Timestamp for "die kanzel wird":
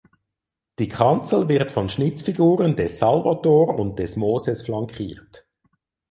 0.79-1.69